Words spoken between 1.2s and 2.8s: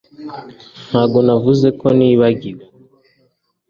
navuze ko nibagiwe